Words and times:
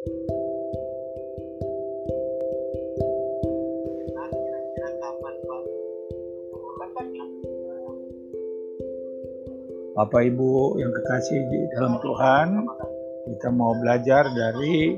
Bapak 0.00 0.16
Ibu 10.24 10.80
yang 10.80 10.88
kekasih 10.96 11.40
di 11.52 11.60
dalam 11.76 12.00
Tuhan, 12.00 12.64
kita 13.28 13.52
mau 13.52 13.76
belajar 13.76 14.24
dari 14.32 14.96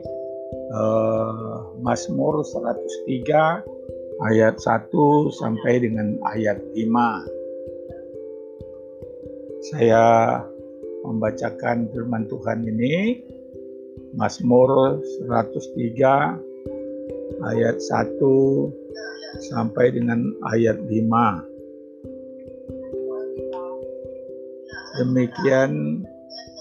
uh, 0.70 1.74
Mazmur 1.82 2.46
103 2.46 4.30
ayat 4.30 4.54
1 4.54 4.86
sampai 5.34 5.82
dengan 5.82 6.14
ayat 6.30 6.62
5. 6.78 9.66
Saya 9.66 10.38
membacakan 11.02 11.90
firman 11.90 12.30
Tuhan 12.30 12.62
ini 12.70 13.31
Mazmur 14.12 15.00
103 15.24 16.36
ayat 17.42 17.76
1 17.80 18.20
sampai 19.48 19.96
dengan 19.96 20.20
ayat 20.52 20.76
5. 20.84 20.92
Demikian 25.00 26.04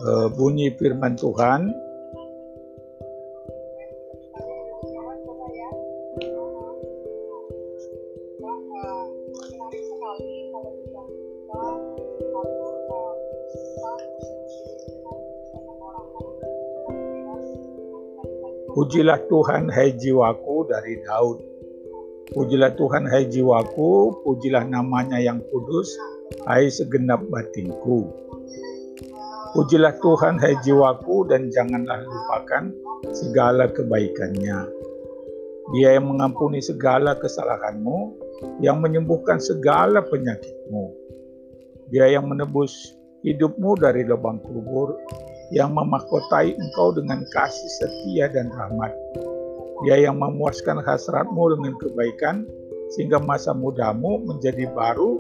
uh, 0.08 0.32
bunyi 0.32 0.72
firman 0.80 1.20
Tuhan. 1.20 1.91
Pujilah 18.72 19.20
Tuhan 19.28 19.68
hai 19.68 19.92
jiwaku 20.00 20.72
dari 20.72 21.04
Daud. 21.04 21.44
Pujilah 22.32 22.72
Tuhan 22.80 23.04
hai 23.04 23.28
jiwaku, 23.28 24.24
pujilah 24.24 24.64
namanya 24.64 25.20
yang 25.20 25.44
kudus, 25.52 25.92
hai 26.48 26.72
segenap 26.72 27.20
batinku. 27.28 28.08
Pujilah 29.52 30.00
Tuhan 30.00 30.40
hai 30.40 30.56
jiwaku 30.64 31.28
dan 31.28 31.52
janganlah 31.52 32.00
lupakan 32.00 32.72
segala 33.12 33.68
kebaikannya. 33.68 34.64
Dia 35.76 36.00
yang 36.00 36.08
mengampuni 36.08 36.64
segala 36.64 37.20
kesalahanmu, 37.20 38.16
yang 38.64 38.80
menyembuhkan 38.80 39.44
segala 39.44 40.00
penyakitmu. 40.00 40.96
Dia 41.92 42.08
yang 42.08 42.32
menebus 42.32 42.96
hidupmu 43.28 43.76
dari 43.76 44.08
lubang 44.08 44.40
kubur, 44.40 44.96
yang 45.52 45.76
memahkotai 45.76 46.56
engkau 46.56 46.96
dengan 46.96 47.28
kasih 47.36 47.70
setia 47.76 48.32
dan 48.32 48.48
rahmat. 48.56 48.96
Dia 49.84 50.08
yang 50.08 50.16
memuaskan 50.16 50.80
hasratmu 50.80 51.60
dengan 51.60 51.76
kebaikan, 51.76 52.48
sehingga 52.96 53.20
masa 53.20 53.52
mudamu 53.52 54.24
menjadi 54.24 54.72
baru 54.72 55.20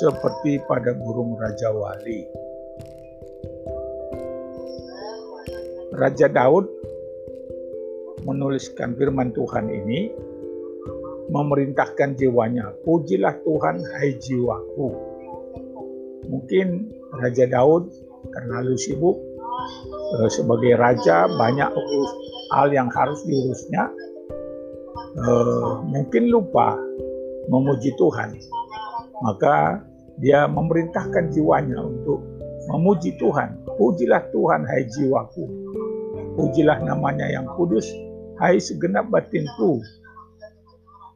seperti 0.00 0.64
pada 0.64 0.96
burung 0.96 1.36
Raja 1.36 1.70
Wali. 1.70 2.24
Raja 5.96 6.28
Daud 6.28 6.66
menuliskan 8.24 8.96
firman 8.96 9.32
Tuhan 9.36 9.68
ini 9.70 10.12
memerintahkan 11.28 12.16
jiwanya, 12.16 12.72
pujilah 12.86 13.36
Tuhan 13.42 13.76
hai 13.96 14.14
jiwaku. 14.16 14.88
Mungkin 16.26 16.90
Raja 17.16 17.46
Daud 17.46 17.90
terlalu 18.34 18.74
sibuk 18.78 19.25
sebagai 20.30 20.78
raja 20.78 21.26
banyak 21.30 21.70
hal 22.54 22.68
yang 22.70 22.88
harus 22.90 23.20
diurusnya. 23.26 23.90
Eh, 25.16 25.72
mungkin 25.88 26.28
lupa 26.28 26.76
memuji 27.48 27.94
Tuhan. 27.96 28.36
Maka 29.24 29.80
dia 30.20 30.44
memerintahkan 30.44 31.32
jiwanya 31.32 31.80
untuk 31.80 32.20
memuji 32.68 33.16
Tuhan. 33.16 33.56
Pujilah 33.76 34.24
Tuhan 34.32 34.64
hai 34.64 34.88
jiwaku 34.88 35.44
Pujilah 36.36 36.84
namanya 36.84 37.24
yang 37.32 37.48
kudus, 37.56 37.88
hai 38.36 38.60
segenap 38.60 39.08
batinku. 39.08 39.80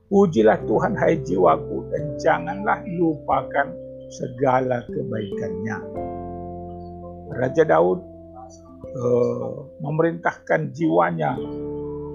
Pujilah 0.08 0.56
Tuhan 0.64 0.96
hai 0.96 1.20
jiwaku 1.20 1.92
dan 1.92 2.16
janganlah 2.16 2.80
lupakan 2.96 3.68
segala 4.08 4.80
kebaikannya. 4.88 5.76
Raja 7.36 7.68
Daud 7.68 8.00
memerintahkan 9.80 10.74
jiwanya 10.74 11.36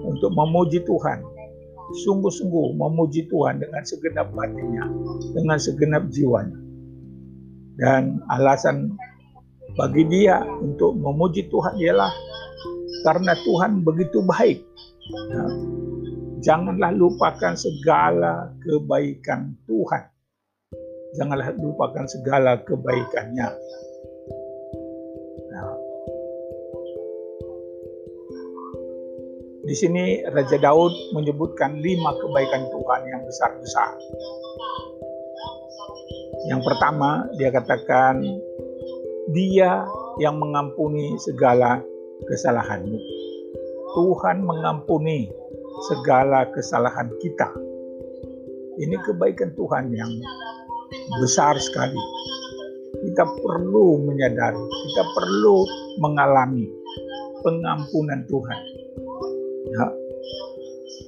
untuk 0.06 0.30
memuji 0.34 0.82
Tuhan. 0.84 1.22
Sungguh-sungguh 2.02 2.74
memuji 2.74 3.30
Tuhan 3.30 3.62
dengan 3.62 3.82
segenap 3.86 4.34
batinnya, 4.34 4.84
dengan 5.34 5.58
segenap 5.58 6.10
jiwanya. 6.10 6.58
Dan 7.76 8.18
alasan 8.32 8.96
bagi 9.76 10.02
dia 10.08 10.42
untuk 10.64 10.96
memuji 10.96 11.46
Tuhan 11.52 11.76
ialah 11.78 12.10
karena 13.04 13.36
Tuhan 13.44 13.86
begitu 13.86 14.24
baik. 14.24 14.64
Ya. 15.30 15.44
Janganlah 16.42 16.94
lupakan 16.94 17.54
segala 17.54 18.50
kebaikan 18.62 19.54
Tuhan. 19.66 20.04
Janganlah 21.16 21.54
lupakan 21.58 22.04
segala 22.06 22.60
kebaikannya. 22.60 23.48
Di 29.66 29.74
sini 29.74 30.22
Raja 30.22 30.62
Daud 30.62 30.94
menyebutkan 31.10 31.82
lima 31.82 32.14
kebaikan 32.22 32.70
Tuhan 32.70 33.02
yang 33.10 33.22
besar-besar. 33.26 33.98
Yang 36.46 36.62
pertama, 36.62 37.26
dia 37.34 37.50
katakan, 37.50 38.22
Dia 39.34 39.82
yang 40.22 40.38
mengampuni 40.38 41.18
segala 41.18 41.82
kesalahanmu. 42.30 42.94
Tuhan 43.98 44.46
mengampuni 44.46 45.34
segala 45.90 46.46
kesalahan 46.54 47.10
kita. 47.18 47.50
Ini 48.78 48.96
kebaikan 49.02 49.50
Tuhan 49.58 49.90
yang 49.90 50.12
besar 51.18 51.58
sekali. 51.58 51.98
Kita 53.02 53.26
perlu 53.42 53.98
menyadari, 53.98 54.62
kita 54.62 55.02
perlu 55.10 55.66
mengalami 55.98 56.70
pengampunan 57.42 58.22
Tuhan. 58.30 58.75
Ya. 59.66 59.86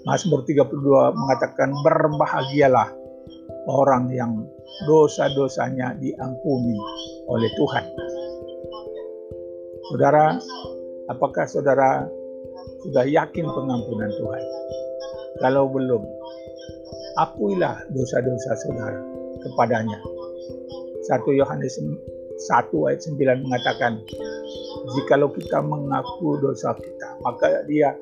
Mazmur 0.06 0.42
32 0.42 0.72
mengatakan 1.14 1.70
berbahagialah 1.84 2.88
orang 3.68 4.08
yang 4.12 4.32
dosa-dosanya 4.88 5.96
diampuni 6.00 6.76
oleh 7.28 7.50
Tuhan. 7.56 7.84
Saudara, 9.88 10.36
Apakah 11.08 11.48
saudara 11.48 12.04
sudah 12.84 13.08
yakin 13.08 13.48
pengampunan 13.48 14.12
Tuhan? 14.12 14.44
Kalau 15.40 15.64
belum, 15.72 16.04
akuilah 17.16 17.80
dosa-dosa 17.96 18.52
saudara 18.60 19.00
kepadanya. 19.40 19.96
1 21.08 21.24
Yohanes 21.32 21.80
1 21.80 21.88
ayat 22.92 23.00
9 23.00 23.40
mengatakan, 23.40 23.96
jikalau 25.00 25.32
kita 25.32 25.64
mengaku 25.64 26.36
dosa 26.44 26.76
kita, 26.76 27.08
maka 27.24 27.64
dia 27.64 27.96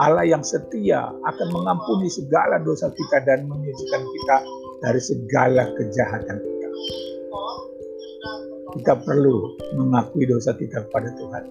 Allah 0.00 0.24
yang 0.24 0.40
setia 0.40 1.12
akan 1.12 1.48
mengampuni 1.52 2.08
segala 2.08 2.56
dosa 2.64 2.88
kita 2.88 3.20
dan 3.28 3.44
menyucikan 3.44 4.00
kita 4.00 4.36
dari 4.80 5.00
segala 5.00 5.68
kejahatan 5.76 6.40
kita. 6.40 6.68
Kita 8.80 8.92
perlu 9.04 9.60
mengakui 9.76 10.24
dosa 10.24 10.56
kita 10.56 10.88
kepada 10.88 11.12
Tuhan 11.20 11.44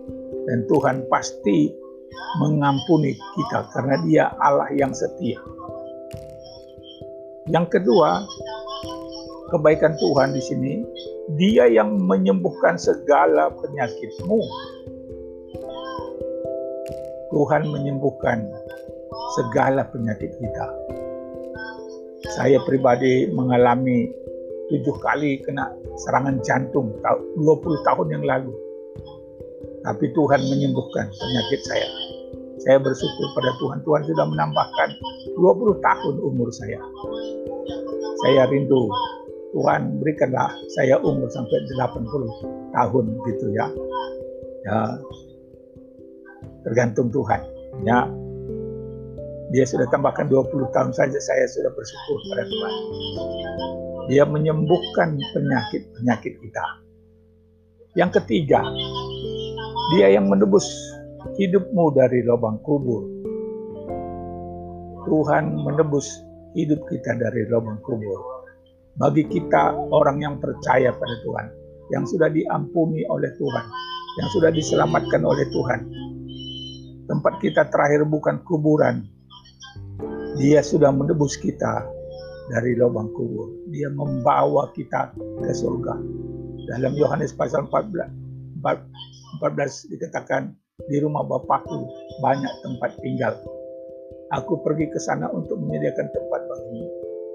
dan 0.50 0.66
Tuhan 0.66 1.06
pasti 1.14 1.70
mengampuni 2.42 3.14
kita 3.14 3.70
karena 3.70 3.96
Dia 4.10 4.26
Allah 4.42 4.70
yang 4.74 4.98
setia. 4.98 5.38
Yang 7.50 7.78
kedua, 7.78 8.26
kebaikan 9.54 9.94
Tuhan 9.98 10.34
di 10.34 10.42
sini, 10.42 10.74
Dia 11.38 11.70
yang 11.70 12.02
menyembuhkan 12.02 12.82
segala 12.82 13.54
penyakitmu. 13.54 14.42
Tuhan 17.30 17.70
menyembuhkan 17.70 18.46
segala 19.38 19.86
penyakit 19.90 20.34
kita. 20.38 20.68
Saya 22.36 22.60
pribadi 22.66 23.30
mengalami 23.32 24.10
tujuh 24.70 24.96
kali 25.02 25.42
kena 25.42 25.72
serangan 26.06 26.38
jantung 26.46 26.94
20 27.02 27.88
tahun 27.88 28.08
yang 28.14 28.26
lalu 28.26 28.54
tapi 29.84 30.12
Tuhan 30.12 30.42
menyembuhkan 30.48 31.08
penyakit 31.08 31.62
saya. 31.64 31.90
Saya 32.60 32.78
bersyukur 32.84 33.28
pada 33.34 33.56
Tuhan. 33.56 33.80
Tuhan 33.88 34.04
sudah 34.04 34.26
menambahkan 34.28 34.90
20 35.40 35.80
tahun 35.80 36.16
umur 36.20 36.52
saya. 36.52 36.80
Saya 38.28 38.52
rindu 38.52 38.92
Tuhan 39.56 39.98
berikanlah 40.04 40.52
saya 40.76 41.00
umur 41.00 41.32
sampai 41.32 41.58
80 41.80 42.76
tahun 42.76 43.06
gitu 43.32 43.46
ya. 43.56 43.68
Ya. 44.68 44.80
Tergantung 46.64 47.14
Tuhan. 47.14 47.42
Ya, 47.88 48.10
dia 49.50 49.66
sudah 49.66 49.90
tambahkan 49.90 50.30
20 50.30 50.70
tahun 50.76 50.94
saja 50.94 51.18
saya 51.18 51.46
sudah 51.50 51.74
bersyukur 51.74 52.18
pada 52.30 52.44
Tuhan. 52.46 52.74
Dia 54.10 54.24
menyembuhkan 54.26 55.18
penyakit-penyakit 55.34 56.34
kita. 56.42 56.66
Yang 57.98 58.22
ketiga, 58.22 58.62
dia 59.98 60.14
yang 60.14 60.30
menebus 60.30 60.70
hidupmu 61.42 61.98
dari 61.98 62.22
lubang 62.22 62.62
kubur. 62.62 63.10
Tuhan 65.10 65.66
menebus 65.66 66.06
hidup 66.54 66.86
kita 66.86 67.18
dari 67.18 67.50
lubang 67.50 67.82
kubur. 67.82 68.46
Bagi 69.02 69.26
kita 69.26 69.74
orang 69.90 70.22
yang 70.22 70.36
percaya 70.38 70.94
pada 70.94 71.16
Tuhan, 71.26 71.48
yang 71.90 72.06
sudah 72.06 72.30
diampuni 72.30 73.02
oleh 73.10 73.34
Tuhan, 73.34 73.66
yang 74.22 74.30
sudah 74.30 74.52
diselamatkan 74.54 75.26
oleh 75.26 75.46
Tuhan. 75.50 75.80
Tempat 77.10 77.42
kita 77.42 77.66
terakhir 77.74 78.06
bukan 78.06 78.38
kuburan, 78.46 79.02
dia 80.38 80.62
sudah 80.62 80.94
menebus 80.94 81.42
kita 81.42 81.82
dari 82.54 82.78
lubang 82.78 83.10
kubur. 83.18 83.50
Dia 83.74 83.90
membawa 83.90 84.70
kita 84.78 85.10
ke 85.18 85.50
surga. 85.50 85.98
Dalam 86.70 86.94
Yohanes 86.94 87.34
pasal 87.34 87.66
14, 87.66 88.62
14 88.62 89.90
dikatakan, 89.90 90.54
di 90.86 91.02
rumah 91.02 91.26
Bapakku 91.26 91.90
banyak 92.22 92.54
tempat 92.64 92.94
tinggal. 93.02 93.34
Aku 94.38 94.62
pergi 94.62 94.86
ke 94.94 95.02
sana 95.02 95.34
untuk 95.34 95.58
menyediakan 95.58 96.08
tempat 96.14 96.42
bagimu, 96.46 96.86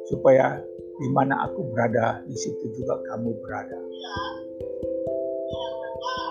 supaya 0.06 0.62
di 1.03 1.09
mana 1.11 1.50
aku 1.50 1.75
berada, 1.75 2.23
di 2.31 2.37
situ 2.38 2.79
juga 2.79 3.03
kamu 3.11 3.35
berada. 3.43 3.79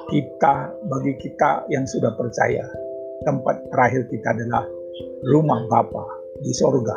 Kita, 0.07 0.71
bagi 0.87 1.13
kita 1.19 1.67
yang 1.67 1.83
sudah 1.83 2.15
percaya, 2.15 2.63
tempat 3.23 3.55
terakhir 3.71 4.07
kita 4.11 4.27
adalah 4.35 4.63
rumah 5.27 5.63
Bapa 5.67 6.05
di 6.43 6.51
sorga. 6.55 6.95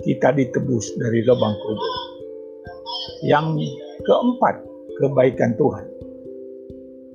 Kita 0.00 0.32
ditebus 0.32 0.96
dari 0.96 1.20
lubang 1.24 1.52
kubur. 1.60 1.94
Yang 3.20 3.76
keempat, 4.04 4.56
kebaikan 4.96 5.52
Tuhan. 5.60 5.86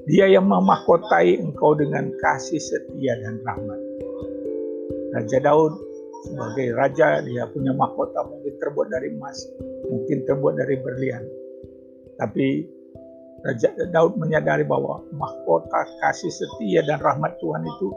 Dia 0.06 0.30
yang 0.30 0.46
memahkotai 0.46 1.42
engkau 1.42 1.74
dengan 1.74 2.14
kasih 2.22 2.62
setia 2.62 3.18
dan 3.26 3.42
rahmat. 3.42 3.82
Raja 5.18 5.42
Daud 5.42 5.74
sebagai 6.30 6.74
raja 6.78 7.22
dia 7.26 7.50
punya 7.50 7.74
mahkota 7.74 8.22
mungkin 8.26 8.54
terbuat 8.62 8.90
dari 8.94 9.14
emas, 9.14 9.38
mungkin 9.90 10.26
terbuat 10.30 10.54
dari 10.62 10.76
berlian. 10.78 11.24
Tapi 12.22 12.75
Raja 13.46 13.70
Daud 13.94 14.18
menyadari 14.18 14.66
bahwa 14.66 15.06
mahkota 15.14 15.86
kasih 16.02 16.34
setia 16.34 16.82
dan 16.82 16.98
rahmat 16.98 17.38
Tuhan 17.38 17.62
itu 17.62 17.88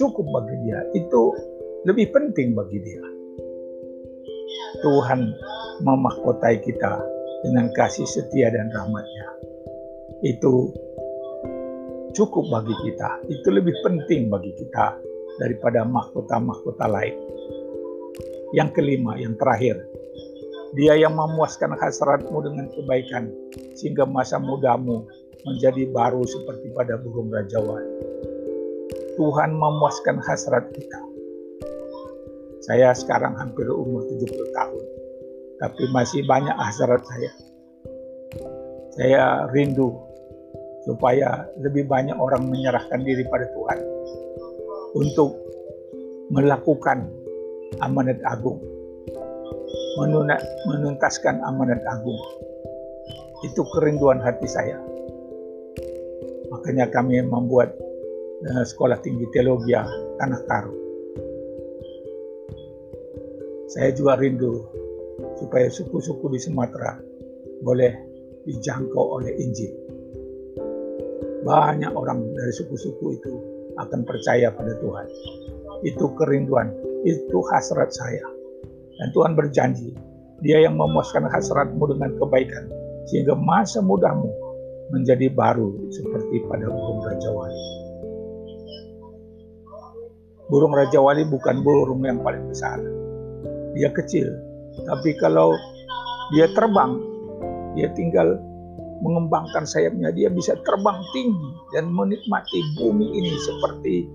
cukup 0.00 0.24
bagi 0.32 0.56
dia. 0.64 0.80
Itu 0.96 1.36
lebih 1.84 2.08
penting 2.16 2.56
bagi 2.56 2.80
dia. 2.80 3.04
Tuhan 4.80 5.20
memahkotai 5.84 6.64
kita 6.64 6.92
dengan 7.44 7.68
kasih 7.76 8.08
setia 8.08 8.48
dan 8.48 8.72
rahmatnya. 8.72 9.26
Itu 10.24 10.72
cukup 12.16 12.48
bagi 12.48 12.74
kita. 12.88 13.28
Itu 13.28 13.52
lebih 13.52 13.76
penting 13.84 14.32
bagi 14.32 14.56
kita 14.56 14.96
daripada 15.44 15.84
mahkota-mahkota 15.84 16.88
lain. 16.88 17.16
Yang 18.56 18.80
kelima, 18.80 19.12
yang 19.20 19.36
terakhir, 19.36 19.76
dia 20.76 20.98
yang 20.98 21.16
memuaskan 21.16 21.72
hasratmu 21.78 22.44
dengan 22.44 22.68
kebaikan, 22.72 23.32
sehingga 23.78 24.04
masa 24.04 24.36
mudamu 24.36 25.08
menjadi 25.46 25.88
baru 25.94 26.26
seperti 26.28 26.74
pada 26.76 27.00
burung 27.00 27.32
rajawan. 27.32 27.84
Tuhan 29.16 29.50
memuaskan 29.56 30.20
hasrat 30.22 30.68
kita. 30.76 31.00
Saya 32.62 32.92
sekarang 32.92 33.32
hampir 33.40 33.64
umur 33.70 34.04
70 34.06 34.28
tahun, 34.52 34.84
tapi 35.62 35.82
masih 35.90 36.22
banyak 36.28 36.54
hasrat 36.54 37.00
saya. 37.00 37.32
Saya 38.98 39.22
rindu 39.54 39.94
supaya 40.84 41.48
lebih 41.62 41.88
banyak 41.88 42.14
orang 42.18 42.50
menyerahkan 42.50 43.00
diri 43.02 43.24
pada 43.30 43.46
Tuhan 43.56 43.78
untuk 44.98 45.38
melakukan 46.28 47.08
amanat 47.80 48.20
agung, 48.28 48.60
menuntaskan 50.68 51.42
amanat 51.42 51.82
agung. 51.90 52.20
Itu 53.42 53.66
kerinduan 53.74 54.22
hati 54.22 54.46
saya. 54.46 54.78
Makanya 56.48 56.90
kami 56.90 57.22
membuat 57.22 57.74
Eh, 58.38 58.62
Sekolah 58.62 59.02
Tinggi 59.02 59.26
Teologi 59.34 59.74
Tanah 60.14 60.42
Karo. 60.46 60.70
Saya 63.66 63.90
juga 63.90 64.14
rindu 64.14 64.62
supaya 65.42 65.66
suku-suku 65.66 66.30
di 66.30 66.38
Sumatera 66.38 67.02
boleh 67.66 67.90
dijangkau 68.46 69.18
oleh 69.18 69.34
Injil. 69.42 69.74
Banyak 71.42 71.90
orang 71.98 72.30
dari 72.38 72.54
suku-suku 72.54 73.18
itu 73.18 73.34
akan 73.74 74.06
percaya 74.06 74.54
pada 74.54 74.78
Tuhan. 74.78 75.06
Itu 75.82 76.14
kerinduan, 76.14 76.70
itu 77.02 77.42
hasrat 77.50 77.90
saya. 77.90 78.22
Dan 78.98 79.08
Tuhan 79.14 79.32
berjanji, 79.38 79.94
dia 80.42 80.62
yang 80.62 80.74
memuaskan 80.74 81.26
hasratmu 81.30 81.86
dengan 81.94 82.14
kebaikan, 82.18 82.66
sehingga 83.06 83.38
masa 83.38 83.78
mudahmu 83.78 84.30
menjadi 84.90 85.30
baru 85.32 85.74
seperti 85.90 86.42
pada 86.50 86.66
burung 86.66 87.00
Raja 87.04 87.30
Wali. 87.30 87.64
Burung 90.48 90.72
Raja 90.72 90.98
Wali 90.98 91.22
bukan 91.28 91.60
burung 91.60 92.02
yang 92.02 92.24
paling 92.24 92.48
besar. 92.48 92.80
Dia 93.76 93.92
kecil. 93.92 94.26
Tapi 94.88 95.12
kalau 95.20 95.52
dia 96.32 96.48
terbang, 96.56 96.96
dia 97.76 97.92
tinggal 97.92 98.40
mengembangkan 99.04 99.68
sayapnya. 99.68 100.08
Dia 100.16 100.32
bisa 100.32 100.56
terbang 100.64 100.98
tinggi 101.12 101.50
dan 101.76 101.92
menikmati 101.92 102.64
bumi 102.80 103.06
ini 103.12 103.32
seperti 103.38 104.08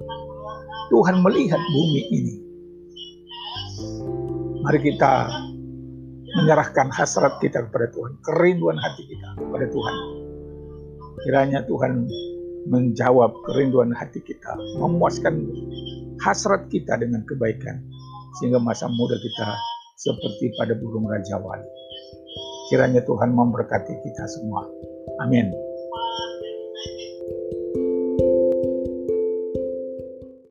Tuhan 0.89 1.21
melihat 1.21 1.61
bumi 1.61 2.01
ini. 2.09 2.35
Mari 4.63 4.79
kita 4.79 5.27
menyerahkan 6.39 6.87
hasrat 6.95 7.35
kita 7.43 7.67
kepada 7.67 7.91
Tuhan, 7.91 8.15
kerinduan 8.23 8.79
hati 8.79 9.03
kita 9.11 9.35
kepada 9.35 9.65
Tuhan. 9.67 9.95
Kiranya 11.27 11.59
Tuhan 11.67 12.07
menjawab 12.71 13.31
kerinduan 13.43 13.91
hati 13.91 14.23
kita, 14.23 14.55
memuaskan 14.79 15.43
hasrat 16.23 16.71
kita 16.71 16.95
dengan 16.95 17.27
kebaikan, 17.27 17.83
sehingga 18.39 18.57
masa 18.63 18.87
muda 18.87 19.19
kita 19.19 19.47
seperti 19.99 20.55
pada 20.55 20.73
burung 20.79 21.11
Raja 21.11 21.37
Wali. 21.43 21.67
Kiranya 22.71 23.03
Tuhan 23.03 23.35
memberkati 23.35 23.93
kita 23.99 24.23
semua. 24.31 24.63
Amin. 25.19 25.51